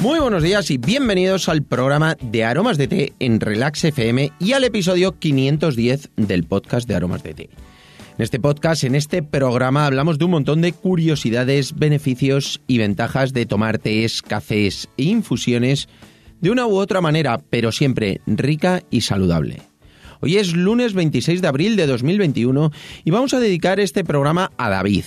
[0.00, 4.52] Muy buenos días y bienvenidos al programa de Aromas de Té en Relax FM y
[4.52, 7.50] al episodio 510 del podcast de Aromas de Té.
[8.16, 13.32] En este podcast, en este programa, hablamos de un montón de curiosidades, beneficios y ventajas
[13.32, 15.88] de tomar tés, cafés e infusiones
[16.40, 19.62] de una u otra manera, pero siempre rica y saludable.
[20.20, 22.70] Hoy es lunes 26 de abril de 2021
[23.04, 25.04] y vamos a dedicar este programa a David.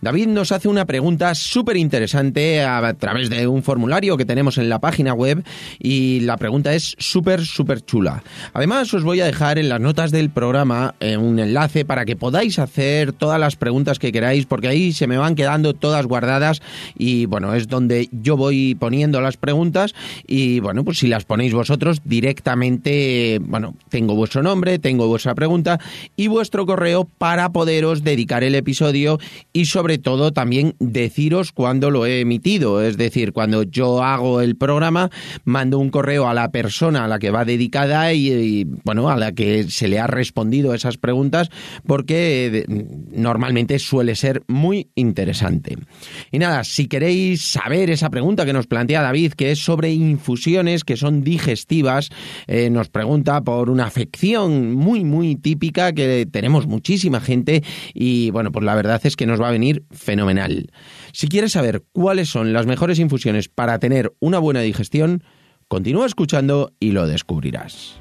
[0.00, 4.68] David nos hace una pregunta súper interesante a través de un formulario que tenemos en
[4.68, 5.42] la página web
[5.78, 8.22] y la pregunta es súper, súper chula.
[8.52, 12.14] Además, os voy a dejar en las notas del programa eh, un enlace para que
[12.14, 16.60] podáis hacer todas las preguntas que queráis porque ahí se me van quedando todas guardadas
[16.96, 19.94] y bueno, es donde yo voy poniendo las preguntas
[20.26, 25.80] y bueno, pues si las ponéis vosotros directamente, bueno, tengo vuestro nombre, tengo vuestra pregunta
[26.16, 29.18] y vuestro correo para poderos dedicar el episodio
[29.52, 32.82] y sobre sobre todo también deciros cuándo lo he emitido.
[32.82, 35.10] Es decir, cuando yo hago el programa,
[35.44, 39.30] mando un correo a la persona a la que va dedicada y, bueno, a la
[39.30, 41.50] que se le ha respondido esas preguntas,
[41.86, 45.76] porque eh, normalmente suele ser muy interesante.
[46.32, 50.82] Y nada, si queréis saber esa pregunta que nos plantea David, que es sobre infusiones
[50.82, 52.10] que son digestivas,
[52.48, 57.62] eh, nos pregunta por una afección muy, muy típica que tenemos muchísima gente
[57.94, 60.70] y bueno, pues la verdad es que nos va a venir fenomenal.
[61.12, 65.22] Si quieres saber cuáles son las mejores infusiones para tener una buena digestión,
[65.68, 68.00] continúa escuchando y lo descubrirás.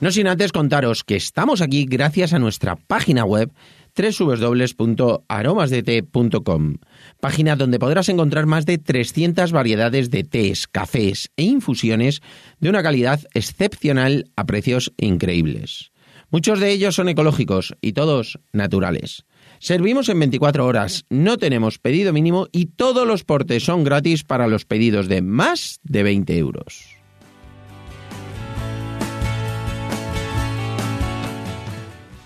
[0.00, 3.50] No sin antes contaros que estamos aquí gracias a nuestra página web
[3.96, 6.74] www.aromasdete.com,
[7.18, 12.22] página donde podrás encontrar más de 300 variedades de tés, cafés e infusiones
[12.60, 15.90] de una calidad excepcional a precios increíbles.
[16.30, 19.24] Muchos de ellos son ecológicos y todos naturales.
[19.60, 24.46] Servimos en 24 horas, no tenemos pedido mínimo y todos los portes son gratis para
[24.46, 26.98] los pedidos de más de 20 euros.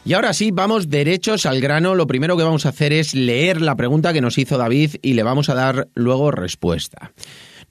[0.05, 1.95] Y ahora sí, vamos derechos al grano.
[1.95, 5.15] Lo primero que vamos a hacer es leer la pregunta que nos hizo David y
[5.15, 7.13] le vamos a dar luego respuesta.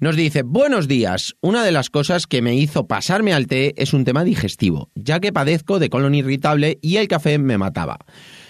[0.01, 3.93] Nos dice, buenos días, una de las cosas que me hizo pasarme al té es
[3.93, 7.99] un tema digestivo, ya que padezco de colon irritable y el café me mataba.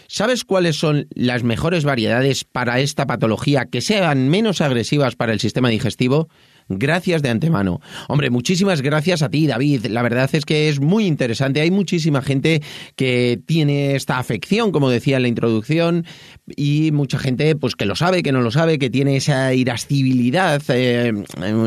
[0.08, 5.42] ¿Sabes cuáles son las mejores variedades para esta patología que sean menos agresivas para el
[5.42, 6.30] sistema digestivo?
[6.70, 7.82] Gracias de antemano.
[8.08, 9.88] Hombre, muchísimas gracias a ti, David.
[9.88, 11.62] La verdad es que es muy interesante.
[11.62, 12.62] Hay muchísima gente
[12.96, 16.06] que tiene esta afección, como decía en la introducción,
[16.48, 20.62] y mucha gente pues que lo sabe, que no lo sabe, que tiene esa irascibilidad,
[20.70, 21.14] eh,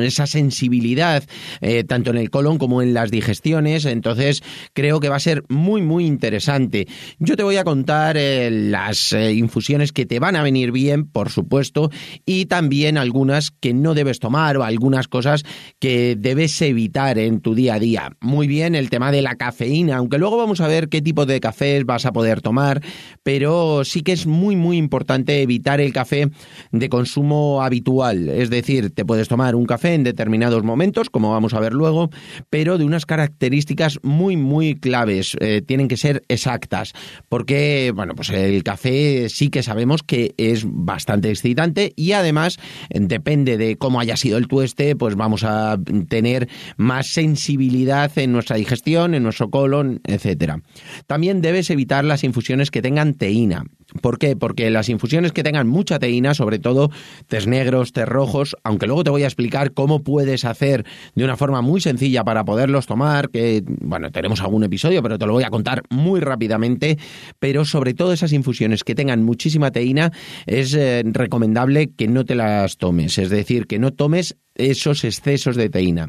[0.02, 1.24] esa sensibilidad,
[1.60, 3.84] eh, tanto en el colon como en las digestiones.
[3.84, 6.86] Entonces, creo que va a ser muy, muy interesante.
[7.18, 11.30] Yo te voy a contar eh, las infusiones que te van a venir bien, por
[11.30, 11.90] supuesto,
[12.24, 14.64] y también algunas que no debes tomar o
[15.08, 15.44] cosas
[15.78, 18.12] que debes evitar en tu día a día.
[18.20, 21.40] Muy bien el tema de la cafeína, aunque luego vamos a ver qué tipo de
[21.40, 22.82] cafés vas a poder tomar,
[23.22, 26.28] pero sí que es muy muy importante evitar el café
[26.70, 31.54] de consumo habitual, es decir, te puedes tomar un café en determinados momentos, como vamos
[31.54, 32.10] a ver luego,
[32.50, 36.92] pero de unas características muy muy claves, eh, tienen que ser exactas,
[37.28, 42.58] porque bueno, pues el café sí que sabemos que es bastante excitante y además
[42.90, 48.56] depende de cómo haya sido el tueste pues vamos a tener más sensibilidad en nuestra
[48.56, 50.60] digestión, en nuestro colon, etcétera.
[51.06, 53.64] También debes evitar las infusiones que tengan teína.
[54.00, 54.36] ¿Por qué?
[54.36, 56.90] Porque las infusiones que tengan mucha teína, sobre todo
[57.28, 60.84] tés negros, tés rojos, aunque luego te voy a explicar cómo puedes hacer
[61.14, 65.26] de una forma muy sencilla para poderlos tomar, que bueno, tenemos algún episodio, pero te
[65.26, 66.98] lo voy a contar muy rápidamente,
[67.38, 70.12] pero sobre todo esas infusiones que tengan muchísima teína
[70.46, 75.56] es eh, recomendable que no te las tomes, es decir, que no tomes esos excesos
[75.56, 76.08] de teína.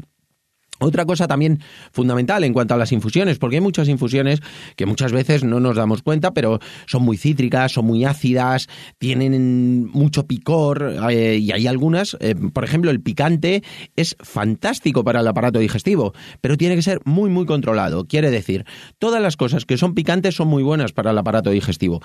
[0.78, 1.60] Otra cosa también
[1.92, 4.40] fundamental en cuanto a las infusiones, porque hay muchas infusiones
[4.76, 8.68] que muchas veces no nos damos cuenta, pero son muy cítricas, son muy ácidas,
[8.98, 13.62] tienen mucho picor eh, y hay algunas, eh, por ejemplo, el picante
[13.96, 16.12] es fantástico para el aparato digestivo,
[16.42, 18.06] pero tiene que ser muy, muy controlado.
[18.06, 18.66] Quiere decir,
[18.98, 22.02] todas las cosas que son picantes son muy buenas para el aparato digestivo.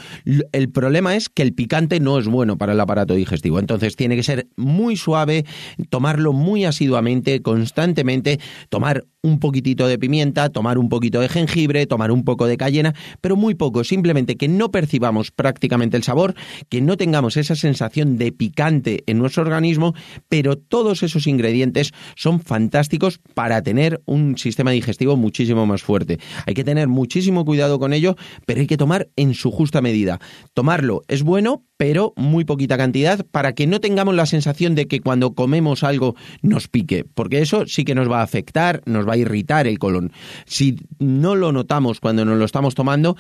[0.54, 4.16] El problema es que el picante no es bueno para el aparato digestivo, entonces tiene
[4.16, 5.46] que ser muy suave,
[5.90, 12.12] tomarlo muy asiduamente, constantemente tomar un poquitito de pimienta, tomar un poquito de jengibre, tomar
[12.12, 16.34] un poco de cayena, pero muy poco, simplemente que no percibamos prácticamente el sabor,
[16.70, 19.94] que no tengamos esa sensación de picante en nuestro organismo,
[20.28, 26.20] pero todos esos ingredientes son fantásticos para tener un sistema digestivo muchísimo más fuerte.
[26.48, 28.16] Hay que tener muchísimo cuidado con ello,
[28.48, 30.20] pero hay que tomar en su justa medida.
[30.54, 35.00] Tomarlo es bueno, pero muy poquita cantidad para que no tengamos la sensación de que
[35.00, 39.11] cuando comemos algo nos pique, porque eso sí que nos va a afectar, nos va
[39.14, 40.12] a irritar el colon.
[40.46, 43.18] Si no lo notamos cuando nos lo estamos tomando,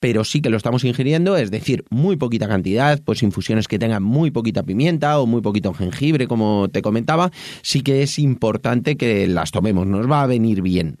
[0.00, 4.02] pero sí que lo estamos ingiriendo, es decir, muy poquita cantidad, pues infusiones que tengan
[4.02, 7.30] muy poquita pimienta o muy poquito jengibre, como te comentaba,
[7.62, 10.98] sí que es importante que las tomemos, nos va a venir bien.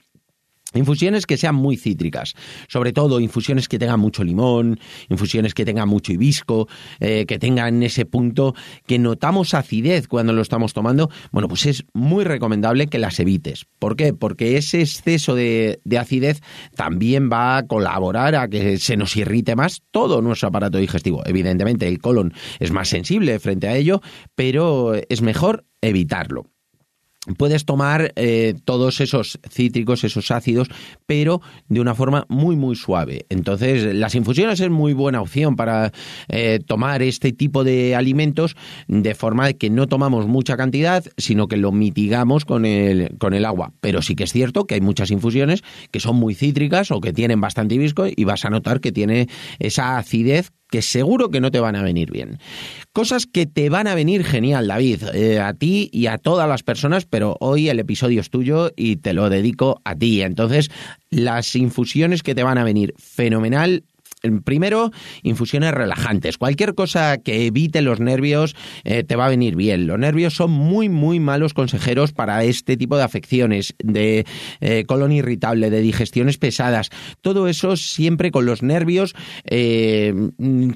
[0.74, 2.34] Infusiones que sean muy cítricas,
[2.68, 4.78] sobre todo infusiones que tengan mucho limón,
[5.08, 6.68] infusiones que tengan mucho hibisco,
[7.00, 8.54] eh, que tengan ese punto
[8.86, 13.66] que notamos acidez cuando lo estamos tomando, bueno, pues es muy recomendable que las evites.
[13.78, 14.12] ¿Por qué?
[14.12, 16.40] Porque ese exceso de, de acidez
[16.74, 21.22] también va a colaborar a que se nos irrite más todo nuestro aparato digestivo.
[21.26, 24.00] Evidentemente el colon es más sensible frente a ello,
[24.34, 26.51] pero es mejor evitarlo
[27.36, 30.68] puedes tomar eh, todos esos cítricos, esos ácidos,
[31.06, 33.26] pero de una forma muy, muy suave.
[33.28, 35.92] Entonces, las infusiones es muy buena opción para
[36.28, 38.56] eh, tomar este tipo de alimentos
[38.88, 43.44] de forma que no tomamos mucha cantidad, sino que lo mitigamos con el, con el
[43.44, 43.72] agua.
[43.80, 47.12] Pero sí que es cierto que hay muchas infusiones que son muy cítricas o que
[47.12, 49.28] tienen bastante hibisco y vas a notar que tiene
[49.58, 52.38] esa acidez que seguro que no te van a venir bien.
[52.94, 56.62] Cosas que te van a venir genial, David, eh, a ti y a todas las
[56.62, 60.22] personas, pero hoy el episodio es tuyo y te lo dedico a ti.
[60.22, 60.70] Entonces,
[61.10, 63.84] las infusiones que te van a venir fenomenal
[64.44, 64.92] Primero,
[65.24, 66.38] infusiones relajantes.
[66.38, 68.54] Cualquier cosa que evite los nervios
[68.84, 69.88] eh, te va a venir bien.
[69.88, 74.24] Los nervios son muy, muy malos consejeros para este tipo de afecciones, de
[74.60, 76.90] eh, colon irritable, de digestiones pesadas.
[77.20, 80.14] Todo eso siempre con los nervios eh,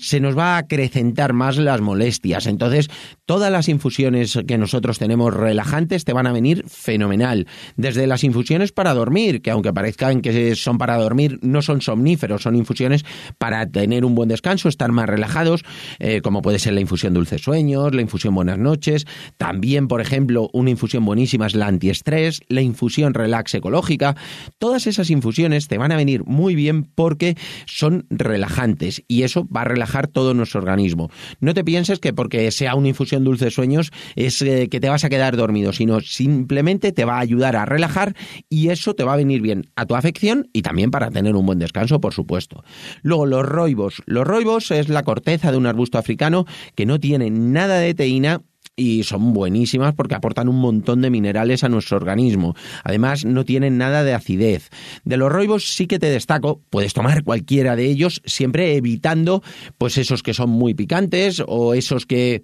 [0.00, 2.46] se nos va a acrecentar más las molestias.
[2.46, 2.88] Entonces,
[3.26, 7.46] todas las infusiones que nosotros tenemos relajantes te van a venir fenomenal.
[7.76, 12.43] Desde las infusiones para dormir, que aunque parezcan que son para dormir, no son somníferos,
[12.43, 13.04] son infusiones
[13.38, 15.64] para tener un buen descanso, estar más relajados,
[15.98, 19.06] eh, como puede ser la infusión dulces sueños, la infusión buenas noches,
[19.36, 24.16] también, por ejemplo, una infusión buenísima es la antiestrés, la infusión relax ecológica,
[24.58, 27.36] todas esas infusiones te van a venir muy bien porque
[27.66, 31.10] son relajantes y eso va a relajar todo nuestro organismo.
[31.40, 35.04] No te pienses que porque sea una infusión dulces sueños es eh, que te vas
[35.04, 38.14] a quedar dormido, sino simplemente te va a ayudar a relajar
[38.48, 41.46] y eso te va a venir bien a tu afección y también para tener un
[41.46, 42.64] buen descanso, por supuesto.
[43.02, 44.02] Luego, los roibos.
[44.06, 48.43] Los roibos es la corteza de un arbusto africano que no tiene nada de teína
[48.76, 52.55] y son buenísimas porque aportan un montón de minerales a nuestro organismo.
[52.84, 54.69] Además, no tienen nada de acidez.
[55.05, 59.43] De los roibos sí que te destaco, puedes tomar cualquiera de ellos, siempre evitando
[59.79, 62.43] pues esos que son muy picantes o esos que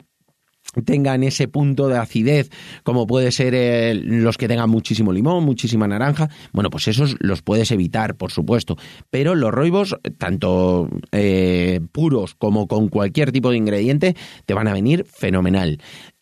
[0.84, 2.50] tengan ese punto de acidez,
[2.82, 7.42] como puede ser eh, los que tengan muchísimo limón, muchísima naranja, bueno, pues esos los
[7.42, 8.76] puedes evitar, por supuesto.
[9.10, 14.16] Pero los roibos, tanto eh, puros como con cualquier tipo de ingrediente,
[14.46, 15.78] te van a venir fenomenal.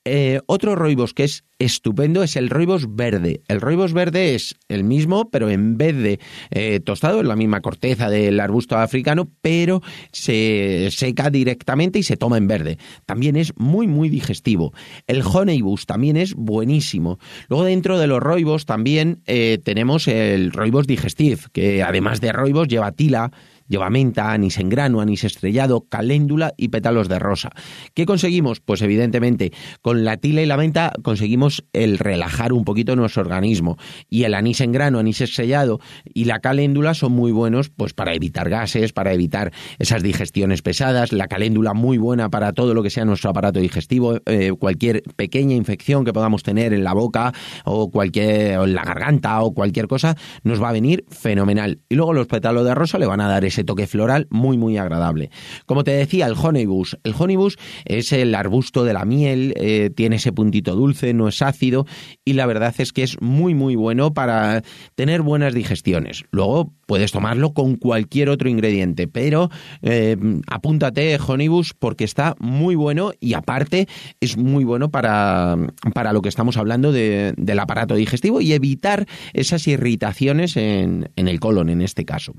[0.06, 3.42] Eh, otro roibos que es estupendo es el roibos verde.
[3.48, 6.18] El roibos verde es el mismo, pero en vez de
[6.50, 12.16] eh, tostado, es la misma corteza del arbusto africano, pero se seca directamente y se
[12.16, 12.78] toma en verde.
[13.04, 14.72] También es muy, muy digestivo.
[15.06, 17.18] El honeybus también es buenísimo.
[17.50, 22.68] Luego dentro de los roibos también eh, tenemos el roibos digestive, que además de roibos
[22.68, 23.32] lleva tila,
[23.70, 27.50] Lleva menta, anís en grano, anís estrellado, caléndula y pétalos de rosa.
[27.94, 28.58] ¿Qué conseguimos?
[28.58, 33.78] Pues evidentemente con la tila y la menta conseguimos el relajar un poquito nuestro organismo.
[34.08, 38.12] Y el anís en grano, anís estrellado y la caléndula son muy buenos pues para
[38.12, 41.12] evitar gases, para evitar esas digestiones pesadas.
[41.12, 45.54] La caléndula muy buena para todo lo que sea nuestro aparato digestivo, eh, cualquier pequeña
[45.54, 47.32] infección que podamos tener en la boca
[47.64, 51.78] o cualquier o en la garganta o cualquier cosa nos va a venir fenomenal.
[51.88, 54.76] Y luego los pétalos de rosa le van a dar ese toque floral muy, muy
[54.76, 55.30] agradable.
[55.66, 56.98] Como te decía, el honeybus.
[57.04, 61.42] El honeybus es el arbusto de la miel, eh, tiene ese puntito dulce, no es
[61.42, 61.86] ácido
[62.24, 64.62] y la verdad es que es muy, muy bueno para
[64.94, 66.24] tener buenas digestiones.
[66.30, 69.50] Luego puedes tomarlo con cualquier otro ingrediente, pero
[69.82, 73.88] eh, apúntate honeybus porque está muy bueno y aparte
[74.20, 75.56] es muy bueno para,
[75.94, 81.28] para lo que estamos hablando de, del aparato digestivo y evitar esas irritaciones en, en
[81.28, 82.34] el colon en este caso.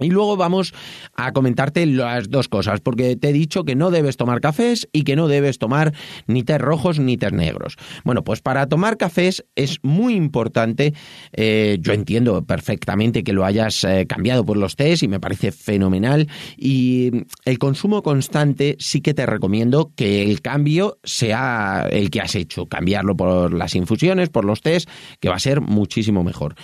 [0.00, 0.74] Y luego vamos
[1.14, 5.02] a comentarte las dos cosas, porque te he dicho que no debes tomar cafés y
[5.02, 5.94] que no debes tomar
[6.26, 7.76] ni té rojos ni té negros.
[8.04, 10.94] Bueno, pues para tomar cafés es muy importante,
[11.32, 15.50] eh, yo entiendo perfectamente que lo hayas eh, cambiado por los tés y me parece
[15.52, 22.20] fenomenal, y el consumo constante sí que te recomiendo que el cambio sea el que
[22.20, 24.86] has hecho, cambiarlo por las infusiones, por los tés,
[25.20, 26.54] que va a ser muchísimo mejor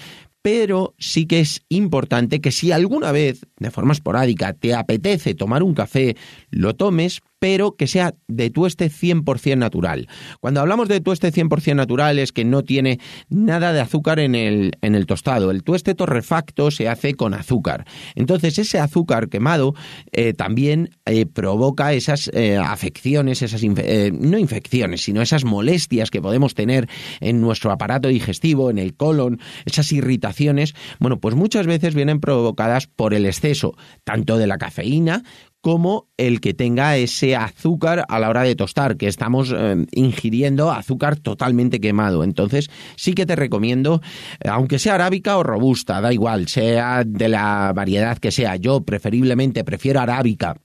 [0.42, 5.62] pero sí que es importante que si alguna vez, de forma esporádica, te apetece tomar
[5.62, 6.16] un café,
[6.50, 10.06] lo tomes, pero que sea de tueste 100% natural.
[10.38, 14.70] Cuando hablamos de tueste 100% natural es que no tiene nada de azúcar en el,
[14.80, 15.50] en el tostado.
[15.50, 17.84] El tueste torrefacto se hace con azúcar.
[18.14, 19.74] Entonces ese azúcar quemado
[20.12, 26.54] eh, también eh, provoca esas eh, afecciones, esas no infecciones, sino esas molestias que podemos
[26.54, 30.74] tener en nuestro aparato digestivo, en el colon, esas irritaciones.
[31.00, 35.24] Bueno, pues muchas veces vienen provocadas por el exceso tanto de la cafeína
[35.62, 40.70] como el que tenga ese azúcar a la hora de tostar, que estamos eh, ingiriendo
[40.70, 42.24] azúcar totalmente quemado.
[42.24, 44.02] Entonces, sí que te recomiendo,
[44.40, 48.56] eh, aunque sea arábica o robusta, da igual, sea de la variedad que sea.
[48.56, 50.56] Yo preferiblemente prefiero arábica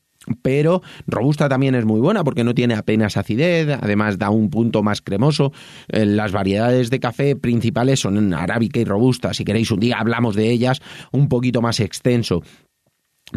[0.42, 4.84] pero robusta también es muy buena porque no tiene apenas acidez, además da un punto
[4.84, 5.54] más cremoso.
[5.88, 10.36] Eh, las variedades de café principales son arábica y robusta, si queréis un día hablamos
[10.36, 12.42] de ellas un poquito más extenso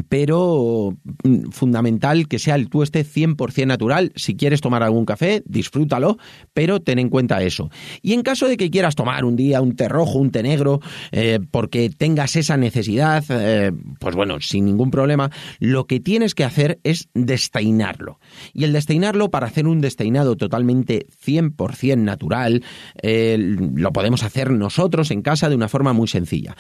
[0.09, 4.13] pero mm, fundamental que sea el tueste 100% natural.
[4.15, 6.19] Si quieres tomar algún café, disfrútalo,
[6.53, 7.71] pero ten en cuenta eso.
[8.03, 10.81] Y en caso de que quieras tomar un día un té rojo, un té negro,
[11.13, 16.45] eh, porque tengas esa necesidad, eh, pues bueno, sin ningún problema, lo que tienes que
[16.45, 18.21] hacer es desteinarlo.
[18.53, 22.63] Y el desteinarlo, para hacer un desteinado totalmente 100% natural,
[23.03, 26.57] eh, lo podemos hacer nosotros en casa de una forma muy sencilla.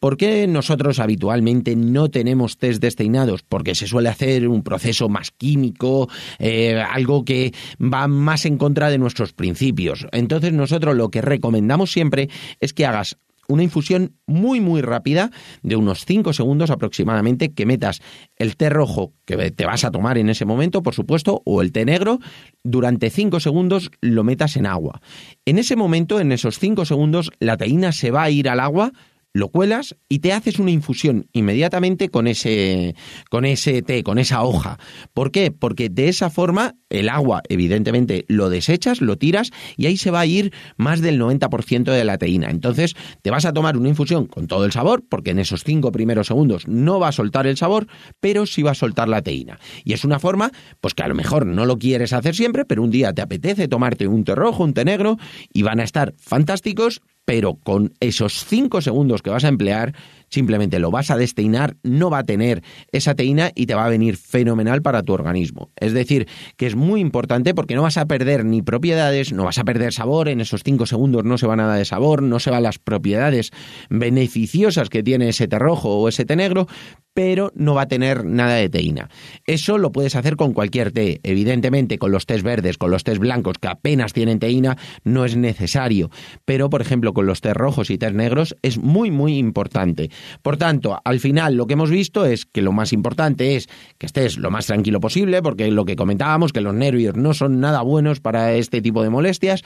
[0.00, 3.42] ¿Por qué nosotros habitualmente no tenemos desteinados?
[3.42, 8.90] Porque se suele hacer un proceso más químico, eh, algo que va más en contra
[8.90, 10.06] de nuestros principios.
[10.12, 12.28] Entonces nosotros lo que recomendamos siempre
[12.60, 13.16] es que hagas
[13.48, 15.30] una infusión muy muy rápida
[15.62, 18.00] de unos 5 segundos aproximadamente que metas
[18.36, 21.72] el té rojo que te vas a tomar en ese momento, por supuesto, o el
[21.72, 22.18] té negro,
[22.62, 25.00] durante 5 segundos lo metas en agua.
[25.44, 28.92] En ese momento, en esos 5 segundos, la teína se va a ir al agua
[29.32, 32.94] lo cuelas y te haces una infusión inmediatamente con ese,
[33.30, 34.78] con ese té, con esa hoja.
[35.14, 35.50] ¿Por qué?
[35.50, 40.20] Porque de esa forma el agua, evidentemente, lo desechas, lo tiras y ahí se va
[40.20, 42.50] a ir más del 90% de la teína.
[42.50, 45.92] Entonces, te vas a tomar una infusión con todo el sabor, porque en esos cinco
[45.92, 47.86] primeros segundos no va a soltar el sabor,
[48.20, 49.58] pero sí va a soltar la teína.
[49.84, 52.82] Y es una forma, pues que a lo mejor no lo quieres hacer siempre, pero
[52.82, 55.16] un día te apetece tomarte un té rojo, un té negro,
[55.52, 59.94] y van a estar fantásticos pero con esos 5 segundos que vas a emplear,
[60.32, 63.90] simplemente lo vas a destinar, no va a tener esa teína y te va a
[63.90, 65.70] venir fenomenal para tu organismo.
[65.76, 69.58] Es decir, que es muy importante porque no vas a perder ni propiedades, no vas
[69.58, 72.50] a perder sabor, en esos 5 segundos no se va nada de sabor, no se
[72.50, 73.50] van las propiedades
[73.90, 76.66] beneficiosas que tiene ese té rojo o ese té negro,
[77.14, 79.10] pero no va a tener nada de teína.
[79.46, 81.20] Eso lo puedes hacer con cualquier té.
[81.22, 85.36] Evidentemente, con los tés verdes, con los tés blancos que apenas tienen teína, no es
[85.36, 86.10] necesario.
[86.44, 90.10] Pero, por ejemplo, con los tés rojos y tés negros es muy, muy importante.
[90.42, 94.06] Por tanto, al final lo que hemos visto es que lo más importante es que
[94.06, 97.82] estés lo más tranquilo posible, porque lo que comentábamos, que los nervios no son nada
[97.82, 99.62] buenos para este tipo de molestias,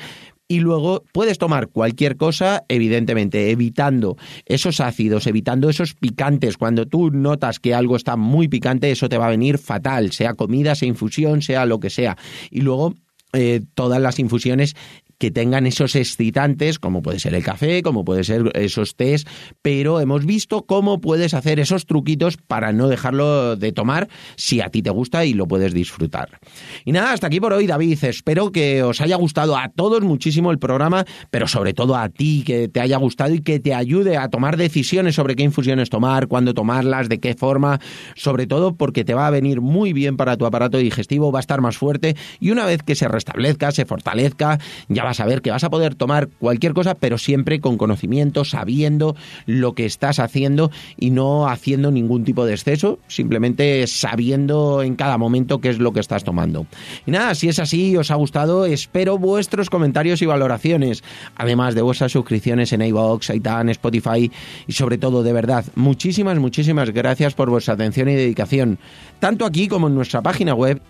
[0.48, 6.56] y luego puedes tomar cualquier cosa, evidentemente, evitando esos ácidos, evitando esos picantes.
[6.56, 10.34] Cuando tú notas que algo está muy picante, eso te va a venir fatal, sea
[10.34, 12.16] comida, sea infusión, sea lo que sea.
[12.50, 12.94] Y luego
[13.36, 14.74] eh, todas las infusiones
[15.18, 19.26] que tengan esos excitantes, como puede ser el café, como puede ser esos tés,
[19.62, 24.68] pero hemos visto cómo puedes hacer esos truquitos para no dejarlo de tomar si a
[24.68, 26.38] ti te gusta y lo puedes disfrutar.
[26.84, 28.04] Y nada, hasta aquí por hoy, David.
[28.04, 32.42] Espero que os haya gustado a todos muchísimo el programa, pero sobre todo a ti,
[32.44, 36.28] que te haya gustado y que te ayude a tomar decisiones sobre qué infusiones tomar,
[36.28, 37.80] cuándo tomarlas, de qué forma,
[38.14, 41.40] sobre todo porque te va a venir muy bien para tu aparato digestivo, va a
[41.40, 45.42] estar más fuerte y una vez que se restablezca, se fortalezca, ya vas a ver
[45.42, 49.16] que vas a poder tomar cualquier cosa, pero siempre con conocimiento, sabiendo
[49.46, 55.18] lo que estás haciendo y no haciendo ningún tipo de exceso, simplemente sabiendo en cada
[55.18, 56.66] momento qué es lo que estás tomando.
[57.04, 61.02] Y nada, si es así, os ha gustado, espero vuestros comentarios y valoraciones,
[61.36, 64.30] además de vuestras suscripciones en iVoox, Aitan, Spotify
[64.66, 68.78] y sobre todo, de verdad, muchísimas, muchísimas gracias por vuestra atención y dedicación,
[69.18, 70.80] tanto aquí como en nuestra página web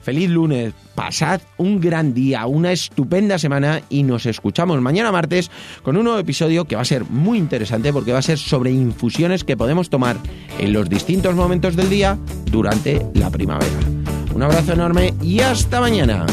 [0.00, 5.50] feliz lunes, pasad un gran día, una estupenda semana y nos escuchamos mañana martes
[5.82, 8.70] con un nuevo episodio que va a ser muy interesante porque va a ser sobre
[8.70, 10.16] infusiones que podemos tomar
[10.58, 12.18] en los distintos momentos del día
[12.50, 13.78] durante la primavera.
[14.34, 16.24] Un abrazo enorme y hasta mañana.